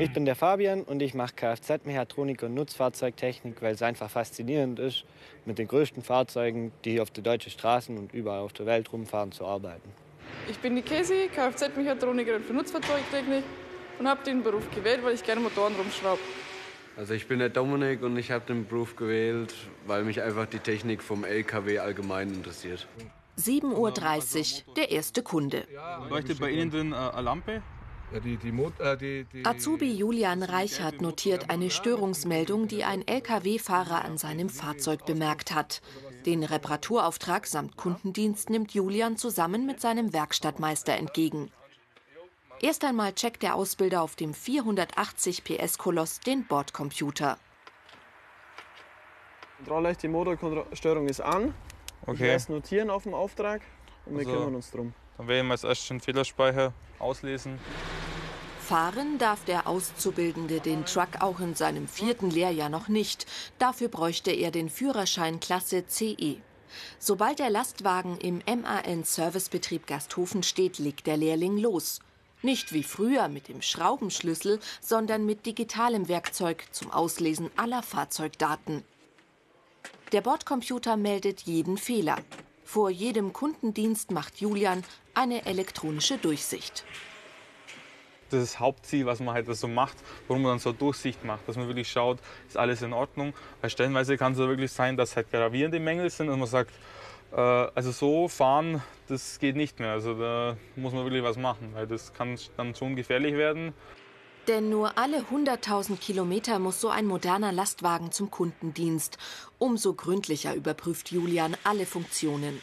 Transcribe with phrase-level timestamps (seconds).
[0.00, 5.04] Ich bin der Fabian und ich mache Kfz-Mechatronik und Nutzfahrzeugtechnik, weil es einfach faszinierend ist,
[5.44, 9.30] mit den größten Fahrzeugen, die auf den deutschen Straßen und überall auf der Welt rumfahren,
[9.30, 9.90] zu arbeiten.
[10.48, 13.44] Ich bin die Käsi, Kfz-Mechatronikerin für Nutzfahrzeugtechnik
[13.98, 16.20] und habe den Beruf gewählt, weil ich gerne Motoren rumschraube.
[16.96, 19.54] Also ich bin der Dominik und ich habe den Beruf gewählt,
[19.86, 22.88] weil mich einfach die Technik vom LKW allgemein interessiert.
[23.38, 25.66] 7.30 Uhr, der erste Kunde.
[26.08, 27.62] Leuchtet bei Ihnen drin äh, eine Lampe?
[28.12, 34.18] Die, die Mot, äh, die, Azubi Julian Reichert notiert eine Störungsmeldung, die ein Lkw-Fahrer an
[34.18, 35.80] seinem Fahrzeug bemerkt hat.
[36.26, 41.52] Den Reparaturauftrag samt Kundendienst nimmt Julian zusammen mit seinem Werkstattmeister entgegen.
[42.60, 47.38] Erst einmal checkt der Ausbilder auf dem 480 PS-Koloss den Bordcomputer.
[49.58, 51.54] Kontrolle, die Motorstörung ist an.
[52.02, 52.14] Okay.
[52.14, 53.62] Ich erst notieren auf dem Auftrag
[54.04, 54.94] und wir Also- kümmern uns drum.
[55.16, 57.58] Dann werden wir als erstes den Fehlerspeicher auslesen.
[58.70, 63.26] Fahren darf der Auszubildende den Truck auch in seinem vierten Lehrjahr noch nicht.
[63.58, 66.36] Dafür bräuchte er den Führerschein Klasse CE.
[67.00, 71.98] Sobald der Lastwagen im MAN-Servicebetrieb Gasthofen steht, legt der Lehrling los.
[72.42, 78.84] Nicht wie früher mit dem Schraubenschlüssel, sondern mit digitalem Werkzeug zum Auslesen aller Fahrzeugdaten.
[80.12, 82.18] Der Bordcomputer meldet jeden Fehler.
[82.62, 86.84] Vor jedem Kundendienst macht Julian eine elektronische Durchsicht.
[88.30, 89.96] Das ist das Hauptziel, was man halt so macht,
[90.28, 93.34] warum man dann so Durchsicht macht, dass man wirklich schaut, ist alles in Ordnung.
[93.60, 96.72] Weil stellenweise kann es ja wirklich sein, dass halt gravierende Mängel sind und man sagt,
[97.32, 99.92] äh, also so fahren, das geht nicht mehr.
[99.92, 103.74] Also da muss man wirklich was machen, weil das kann dann schon gefährlich werden.
[104.48, 109.18] Denn nur alle 100.000 Kilometer muss so ein moderner Lastwagen zum Kundendienst.
[109.58, 112.62] Umso gründlicher überprüft Julian alle Funktionen.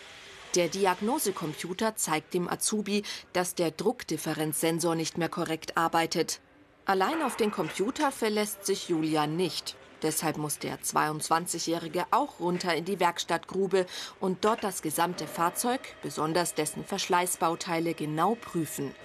[0.58, 6.40] Der Diagnosecomputer zeigt dem Azubi, dass der Druckdifferenzsensor nicht mehr korrekt arbeitet.
[6.86, 9.76] Allein auf den Computer verlässt sich Julian nicht.
[10.02, 13.86] Deshalb muss der 22-Jährige auch runter in die Werkstattgrube
[14.20, 18.96] und dort das gesamte Fahrzeug, besonders dessen Verschleißbauteile, genau prüfen.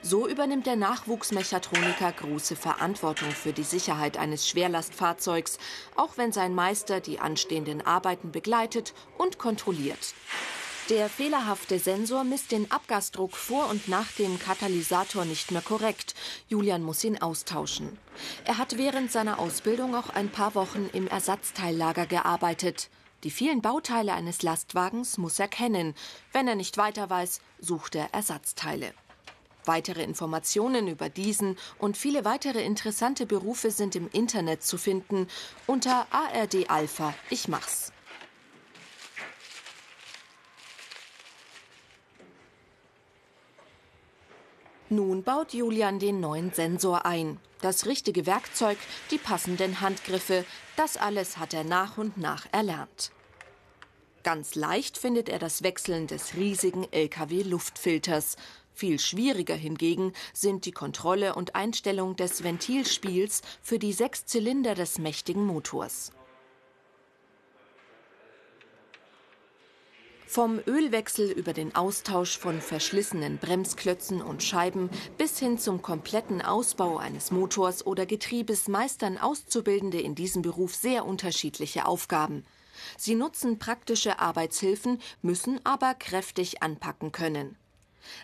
[0.00, 5.58] So übernimmt der Nachwuchsmechatroniker große Verantwortung für die Sicherheit eines Schwerlastfahrzeugs,
[5.96, 10.14] auch wenn sein Meister die anstehenden Arbeiten begleitet und kontrolliert.
[10.90, 16.14] Der fehlerhafte Sensor misst den Abgasdruck vor und nach dem Katalysator nicht mehr korrekt.
[16.48, 17.98] Julian muss ihn austauschen.
[18.44, 22.90] Er hat während seiner Ausbildung auch ein paar Wochen im Ersatzteillager gearbeitet.
[23.22, 25.94] Die vielen Bauteile eines Lastwagens muss er kennen.
[26.32, 28.92] Wenn er nicht weiter weiß, sucht er Ersatzteile.
[29.64, 35.28] Weitere Informationen über diesen und viele weitere interessante Berufe sind im Internet zu finden
[35.66, 37.14] unter ARD Alpha.
[37.30, 37.93] Ich mach's.
[44.94, 47.40] Nun baut Julian den neuen Sensor ein.
[47.60, 48.78] Das richtige Werkzeug,
[49.10, 50.44] die passenden Handgriffe,
[50.76, 53.10] das alles hat er nach und nach erlernt.
[54.22, 58.36] Ganz leicht findet er das Wechseln des riesigen LKW-Luftfilters.
[58.72, 65.00] Viel schwieriger hingegen sind die Kontrolle und Einstellung des Ventilspiels für die sechs Zylinder des
[65.00, 66.12] mächtigen Motors.
[70.26, 76.96] Vom Ölwechsel über den Austausch von verschlissenen Bremsklötzen und Scheiben bis hin zum kompletten Ausbau
[76.96, 82.44] eines Motors oder Getriebes meistern Auszubildende in diesem Beruf sehr unterschiedliche Aufgaben.
[82.96, 87.56] Sie nutzen praktische Arbeitshilfen, müssen aber kräftig anpacken können.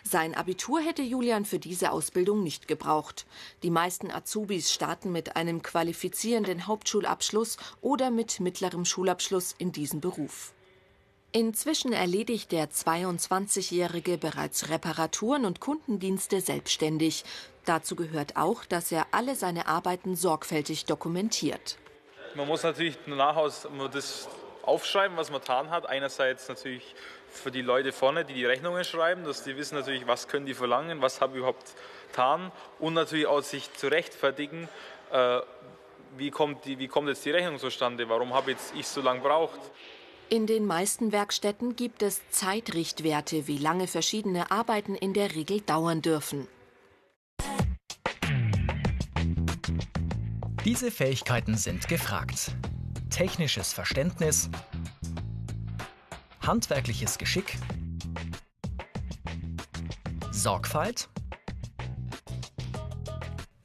[0.03, 3.25] Sein Abitur hätte Julian für diese Ausbildung nicht gebraucht.
[3.63, 10.53] Die meisten Azubis starten mit einem qualifizierenden Hauptschulabschluss oder mit mittlerem Schulabschluss in diesem Beruf.
[11.33, 17.23] Inzwischen erledigt der 22-Jährige bereits Reparaturen und Kundendienste selbstständig.
[17.63, 21.77] Dazu gehört auch, dass er alle seine Arbeiten sorgfältig dokumentiert.
[22.35, 24.27] Man muss natürlich danach aus das
[24.63, 25.87] aufschreiben, was man getan hat.
[25.87, 26.95] Einerseits natürlich
[27.29, 30.53] für die Leute vorne, die die Rechnungen schreiben, dass die wissen natürlich, was können die
[30.53, 31.75] verlangen, was habe ich überhaupt
[32.07, 34.67] getan und natürlich auch sich zu rechtfertigen,
[35.11, 35.39] äh,
[36.17, 39.21] wie, kommt die, wie kommt jetzt die Rechnung zustande, warum habe jetzt ich so lange
[39.21, 39.59] braucht.
[40.33, 46.01] In den meisten Werkstätten gibt es Zeitrichtwerte, wie lange verschiedene Arbeiten in der Regel dauern
[46.01, 46.47] dürfen.
[50.63, 52.55] Diese Fähigkeiten sind gefragt.
[53.09, 54.49] Technisches Verständnis,
[56.39, 57.57] handwerkliches Geschick,
[60.31, 61.09] Sorgfalt,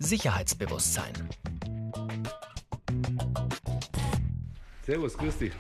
[0.01, 1.13] Sicherheitsbewusstsein.
[4.85, 5.53] Servus, grüß dich.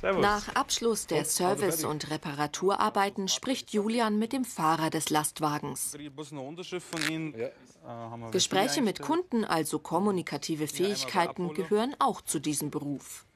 [0.00, 0.22] Servus.
[0.22, 5.94] Nach Abschluss der Service- und Reparaturarbeiten spricht Julian mit dem Fahrer des Lastwagens.
[7.36, 8.30] Ja.
[8.30, 13.26] Gespräche mit Kunden, also kommunikative Fähigkeiten, gehören auch zu diesem Beruf.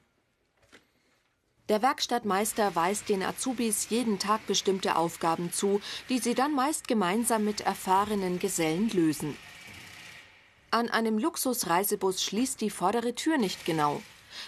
[1.69, 7.43] Der Werkstattmeister weist den Azubis jeden Tag bestimmte Aufgaben zu, die sie dann meist gemeinsam
[7.43, 9.35] mit erfahrenen Gesellen lösen.
[10.69, 14.01] An einem Luxusreisebus schließt die vordere Tür nicht genau.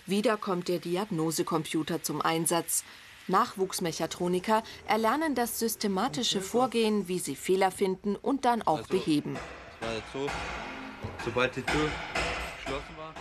[0.06, 2.84] Wieder kommt der Diagnosecomputer zum Einsatz.
[3.28, 9.38] Nachwuchsmechatroniker erlernen das systematische Vorgehen, wie sie Fehler finden und dann auch also, beheben.
[11.26, 11.90] Sobald die Tür
[12.64, 13.14] geschlossen war,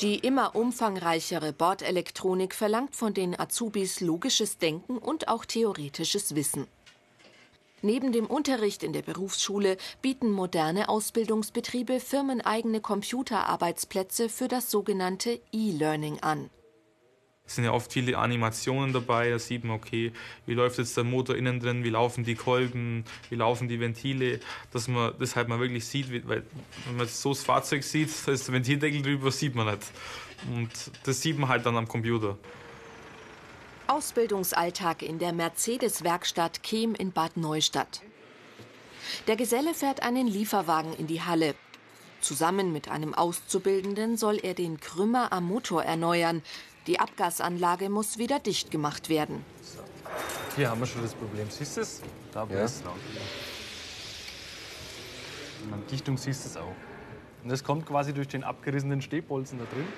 [0.00, 6.66] die immer umfangreichere Bordelektronik verlangt von den Azubis logisches Denken und auch theoretisches Wissen.
[7.82, 16.18] Neben dem Unterricht in der Berufsschule bieten moderne Ausbildungsbetriebe firmeneigene Computerarbeitsplätze für das sogenannte E-Learning
[16.20, 16.50] an.
[17.46, 20.12] Es sind ja oft viele Animationen dabei, da sieht man, okay,
[20.46, 24.38] wie läuft jetzt der Motor innen drin, wie laufen die Kolben, wie laufen die Ventile,
[24.72, 26.44] dass man das halt mal wirklich sieht, weil
[26.86, 29.90] wenn man so das Fahrzeug sieht, da ist der Ventildeckel drüber, sieht man nicht.
[30.54, 30.70] Und
[31.02, 32.38] das sieht man halt dann am Computer.
[33.90, 38.02] Ausbildungsalltag in der Mercedes-Werkstatt Kehm in Bad Neustadt.
[39.26, 41.56] Der Geselle fährt einen Lieferwagen in die Halle.
[42.20, 46.42] Zusammen mit einem Auszubildenden soll er den Krümmer am Motor erneuern.
[46.86, 49.44] Die Abgasanlage muss wieder dicht gemacht werden.
[49.60, 49.80] So.
[50.54, 51.50] Hier haben wir schon das Problem.
[51.50, 52.00] Siehst du es?
[52.32, 52.58] Da ja.
[52.58, 52.94] es laut.
[55.72, 56.76] An Dichtung siehst du es auch.
[57.42, 59.88] Und das kommt quasi durch den abgerissenen Stehbolzen da drin.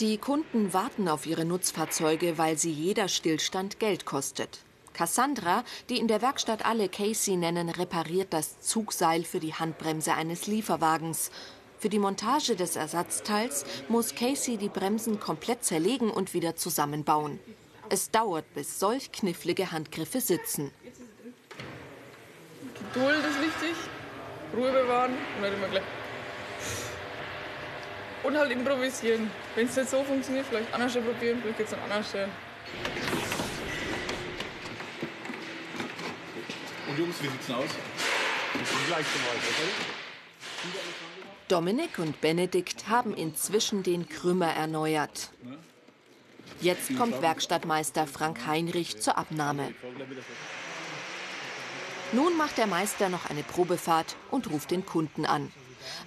[0.00, 4.58] Die Kunden warten auf ihre Nutzfahrzeuge, weil sie jeder Stillstand Geld kostet.
[4.92, 10.48] Cassandra, die in der Werkstatt alle Casey nennen, repariert das Zugseil für die Handbremse eines
[10.48, 11.30] Lieferwagens.
[11.78, 17.38] Für die Montage des Ersatzteils muss Casey die Bremsen komplett zerlegen und wieder zusammenbauen.
[17.88, 20.72] Es dauert, bis solch knifflige Handgriffe sitzen.
[22.92, 23.76] Geduld ist wichtig,
[24.56, 26.03] Ruhe bewahren und halt immer gleich.
[28.24, 29.30] Und halt improvisieren.
[29.54, 32.14] Wenn es nicht so funktioniert, vielleicht anders probieren, vielleicht geht es dann anders.
[36.88, 37.70] Und Jungs, wie sieht's denn aus?
[38.88, 39.94] Gleich zum Weiter,
[41.48, 45.30] Dominik und Benedikt haben inzwischen den Krümmer erneuert.
[46.60, 49.74] Jetzt kommt Werkstattmeister Frank Heinrich zur Abnahme.
[52.12, 55.52] Nun macht der Meister noch eine Probefahrt und ruft den Kunden an.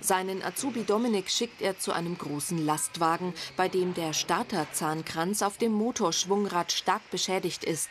[0.01, 5.71] Seinen Azubi Dominik schickt er zu einem großen Lastwagen, bei dem der Starterzahnkranz auf dem
[5.71, 7.89] Motorschwungrad stark beschädigt ist.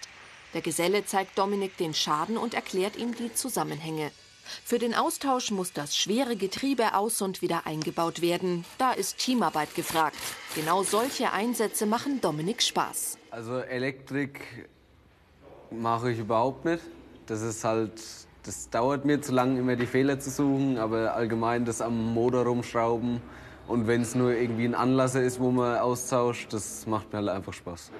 [0.55, 4.11] Der Geselle zeigt Dominik den Schaden und erklärt ihm die Zusammenhänge.
[4.65, 8.65] Für den Austausch muss das schwere Getriebe aus und wieder eingebaut werden.
[8.79, 10.17] Da ist Teamarbeit gefragt.
[10.55, 13.19] Genau solche Einsätze machen Dominik Spaß.
[13.31, 14.69] Also Elektrik
[15.71, 16.83] mache ich überhaupt nicht.
[17.27, 18.01] Das ist halt,
[18.47, 20.79] das dauert mir zu lange, immer die Fehler zu suchen.
[20.79, 23.21] Aber allgemein das am Motor rumschrauben
[23.67, 27.29] und wenn es nur irgendwie ein Anlasser ist, wo man austauscht, das macht mir halt
[27.29, 27.91] einfach Spaß.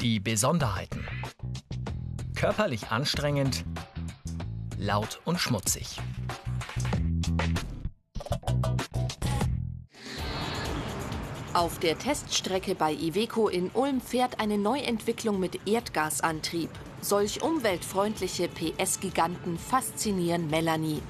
[0.00, 1.04] Die Besonderheiten
[2.36, 3.64] körperlich anstrengend,
[4.78, 6.00] laut und schmutzig.
[11.54, 16.70] Auf der Teststrecke bei Iveco in Ulm fährt eine Neuentwicklung mit Erdgasantrieb.
[17.02, 21.02] Solch umweltfreundliche PS-Giganten faszinieren Melanie.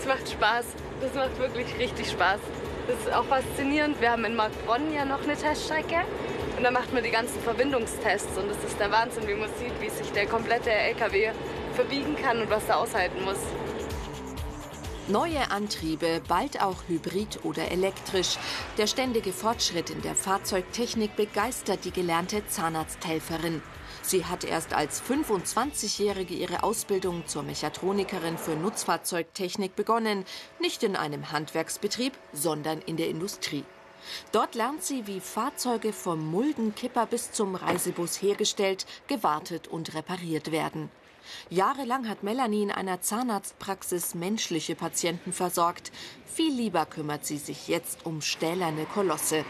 [0.00, 0.64] Es macht Spaß.
[1.00, 2.40] Das macht wirklich richtig Spaß.
[2.88, 4.00] Das ist auch faszinierend.
[4.00, 6.00] Wir haben in Markbronn ja noch eine Teststrecke.
[6.56, 9.80] Und da macht man die ganzen Verbindungstests und es ist der Wahnsinn, wie man sieht,
[9.80, 11.30] wie sich der komplette LKW
[11.74, 13.38] verbiegen kann und was er aushalten muss.
[15.08, 18.38] Neue Antriebe, bald auch hybrid oder elektrisch.
[18.76, 23.62] Der ständige Fortschritt in der Fahrzeugtechnik begeistert die gelernte Zahnarzthelferin.
[24.02, 30.24] Sie hat erst als 25-Jährige ihre Ausbildung zur Mechatronikerin für Nutzfahrzeugtechnik begonnen,
[30.58, 33.62] nicht in einem Handwerksbetrieb, sondern in der Industrie.
[34.32, 40.90] Dort lernt sie, wie Fahrzeuge vom Muldenkipper bis zum Reisebus hergestellt, gewartet und repariert werden.
[41.50, 45.92] Jahrelang hat Melanie in einer Zahnarztpraxis menschliche Patienten versorgt.
[46.26, 49.44] Viel lieber kümmert sie sich jetzt um stählerne Kolosse.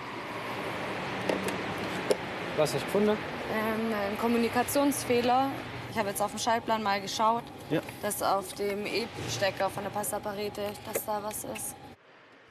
[2.56, 3.18] Was hast du gefunden?
[3.52, 5.50] Ähm, ein Kommunikationsfehler.
[5.90, 7.80] Ich habe jetzt auf dem Schaltplan mal geschaut, ja.
[8.02, 11.74] dass auf dem E-Stecker von der Passaparete, dass da was ist.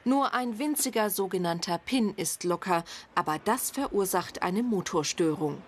[0.04, 2.84] Nur ein winziger sogenannter Pin ist locker,
[3.16, 5.62] aber das verursacht eine Motorstörung.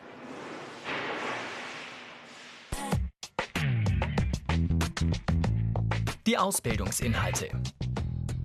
[6.29, 7.49] Die Ausbildungsinhalte.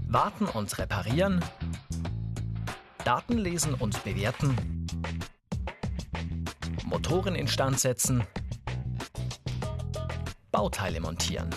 [0.07, 1.43] Warten und reparieren.
[3.03, 4.55] Daten lesen und bewerten.
[6.85, 8.23] Motoren instand setzen.
[10.49, 11.49] Bauteile montieren.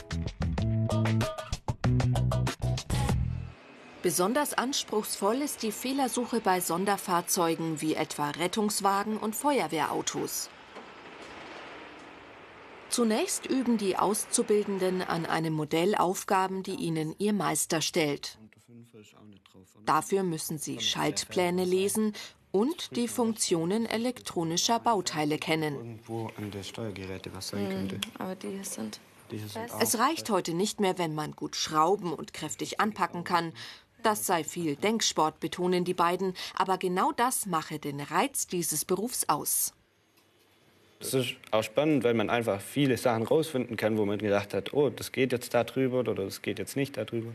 [4.02, 10.50] Besonders anspruchsvoll ist die Fehlersuche bei Sonderfahrzeugen wie etwa Rettungswagen und Feuerwehrautos.
[12.96, 18.38] Zunächst üben die Auszubildenden an einem Modell Aufgaben, die ihnen ihr Meister stellt.
[19.84, 22.14] Dafür müssen sie Schaltpläne lesen
[22.52, 26.00] und die Funktionen elektronischer Bauteile kennen.
[28.18, 28.98] Aber die sind.
[29.78, 33.52] Es reicht heute nicht mehr, wenn man gut schrauben und kräftig anpacken kann.
[34.04, 39.28] Das sei viel Denksport, betonen die beiden, aber genau das mache den Reiz dieses Berufs
[39.28, 39.74] aus.
[41.00, 44.72] Es ist auch spannend, weil man einfach viele Sachen rausfinden kann, wo man gedacht hat,
[44.72, 47.32] oh, das geht jetzt da drüber oder das geht jetzt nicht da drüber.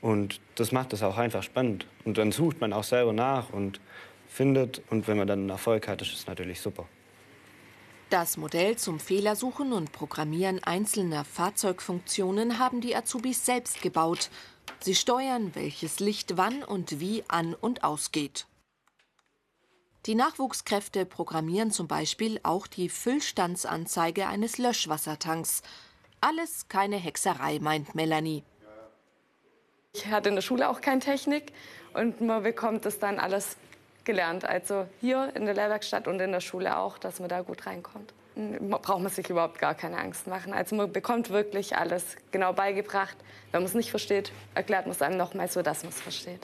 [0.00, 1.86] Und das macht es auch einfach spannend.
[2.04, 3.80] Und dann sucht man auch selber nach und
[4.28, 4.82] findet.
[4.90, 6.86] Und wenn man dann einen Erfolg hat, ist es natürlich super.
[8.10, 14.28] Das Modell zum Fehlersuchen und Programmieren einzelner Fahrzeugfunktionen haben die Azubis selbst gebaut.
[14.80, 18.46] Sie steuern, welches Licht wann und wie an und ausgeht.
[20.06, 25.62] Die Nachwuchskräfte programmieren zum Beispiel auch die Füllstandsanzeige eines Löschwassertanks.
[26.20, 28.42] Alles keine Hexerei, meint Melanie.
[29.94, 31.52] Ich hatte in der Schule auch keine Technik
[31.94, 33.56] und man bekommt das dann alles
[34.02, 34.44] gelernt.
[34.44, 38.12] Also hier in der Lehrwerkstatt und in der Schule auch, dass man da gut reinkommt.
[38.34, 40.52] Braucht man sich überhaupt gar keine Angst machen.
[40.52, 43.16] Also man bekommt wirklich alles genau beigebracht.
[43.52, 46.40] Wenn man es nicht versteht, erklärt man es einem nochmal so, dass man es versteht.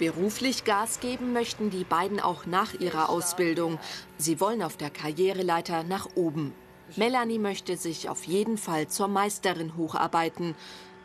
[0.00, 3.78] Beruflich Gas geben möchten die beiden auch nach ihrer Ausbildung.
[4.16, 6.54] Sie wollen auf der Karriereleiter nach oben.
[6.96, 10.54] Melanie möchte sich auf jeden Fall zur Meisterin hocharbeiten.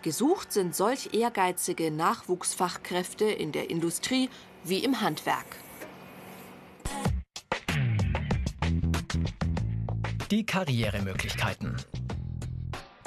[0.01, 4.29] Gesucht sind solch ehrgeizige Nachwuchsfachkräfte in der Industrie
[4.63, 5.57] wie im Handwerk.
[10.31, 11.75] Die Karrieremöglichkeiten.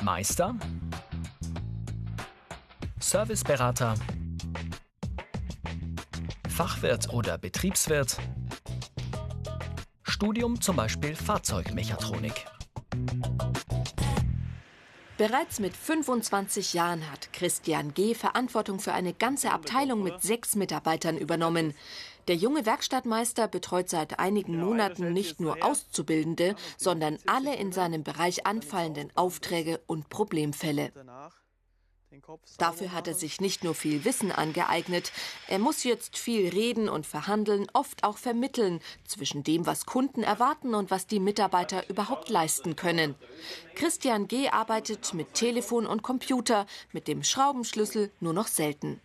[0.02, 0.54] Meister,
[3.00, 3.94] Serviceberater,
[6.58, 8.16] Fachwirt oder Betriebswirt,
[10.02, 12.32] Studium zum Beispiel Fahrzeugmechatronik.
[15.18, 18.14] Bereits mit 25 Jahren hat Christian G.
[18.14, 21.74] Verantwortung für eine ganze Abteilung mit sechs Mitarbeitern übernommen.
[22.26, 28.48] Der junge Werkstattmeister betreut seit einigen Monaten nicht nur Auszubildende, sondern alle in seinem Bereich
[28.48, 30.90] anfallenden Aufträge und Problemfälle.
[32.58, 35.12] Dafür hat er sich nicht nur viel Wissen angeeignet,
[35.46, 40.74] er muss jetzt viel reden und verhandeln, oft auch vermitteln zwischen dem, was Kunden erwarten
[40.74, 43.14] und was die Mitarbeiter überhaupt leisten können.
[43.74, 44.48] Christian G.
[44.48, 49.00] arbeitet mit Telefon und Computer, mit dem Schraubenschlüssel nur noch selten.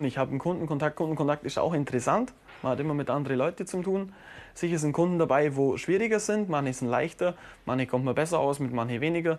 [0.00, 0.96] Ich habe einen Kundenkontakt.
[0.96, 2.34] Kundenkontakt ist auch interessant.
[2.62, 4.12] Man hat immer mit anderen Leuten zu tun.
[4.52, 6.48] Sicher sind Kunden dabei, wo schwieriger sind.
[6.48, 9.38] Manche sind leichter, manche kommt man besser aus, mit manche weniger.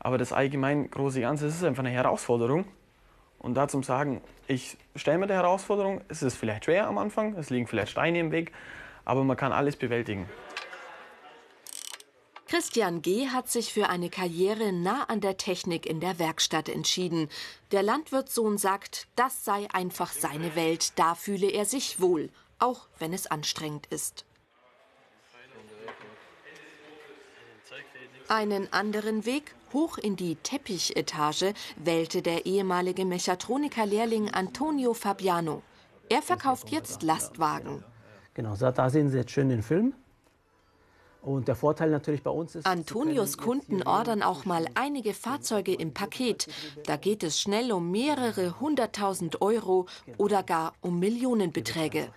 [0.00, 2.66] Aber das allgemein große Ganze ist einfach eine Herausforderung.
[3.38, 7.34] Und da zum Sagen, ich stelle mir die Herausforderung, es ist vielleicht schwer am Anfang,
[7.36, 8.52] es liegen vielleicht Steine im Weg,
[9.04, 10.28] aber man kann alles bewältigen.
[12.48, 13.28] Christian G.
[13.28, 17.28] hat sich für eine Karriere nah an der Technik in der Werkstatt entschieden.
[17.72, 23.12] Der Landwirtssohn sagt, das sei einfach seine Welt, da fühle er sich wohl, auch wenn
[23.12, 24.24] es anstrengend ist.
[28.28, 35.62] Einen anderen Weg, hoch in die Teppichetage, wählte der ehemalige Mechatroniker-Lehrling Antonio Fabiano.
[36.08, 37.84] Er verkauft jetzt Lastwagen.
[38.34, 39.94] Genau, da sehen Sie jetzt schön den Film.
[41.22, 42.66] Und der Vorteil natürlich bei uns ist.
[42.66, 46.48] Antonios Kunden ordern auch mal einige Fahrzeuge im Paket.
[46.84, 49.86] Da geht es schnell um mehrere hunderttausend Euro
[50.18, 52.08] oder gar um Millionenbeträge.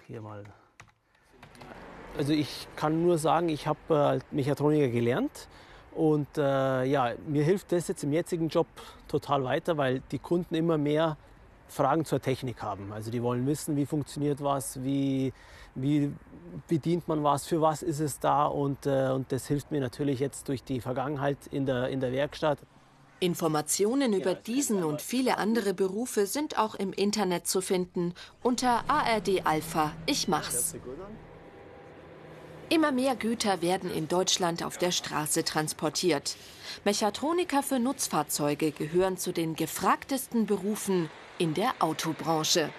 [2.18, 5.48] Also ich kann nur sagen, ich habe äh, Mechatroniker gelernt
[6.00, 8.68] und äh, ja, mir hilft das jetzt im jetzigen Job
[9.10, 11.18] total weiter, weil die Kunden immer mehr
[11.68, 12.94] Fragen zur Technik haben.
[12.94, 15.34] Also die wollen wissen, wie funktioniert was, wie,
[15.76, 16.10] wie
[16.70, 20.22] bedient man was, für was ist es da und, äh, und das hilft mir natürlich
[20.22, 22.60] jetzt durch die Vergangenheit in der, in der Werkstatt.
[23.20, 29.46] Informationen über diesen und viele andere Berufe sind auch im Internet zu finden unter ARD
[29.46, 29.92] Alpha.
[30.06, 30.76] Ich mach's.
[32.72, 36.36] Immer mehr Güter werden in Deutschland auf der Straße transportiert.
[36.86, 41.10] Mechatroniker für Nutzfahrzeuge gehören zu den gefragtesten Berufen
[41.40, 42.70] in der Autobranche.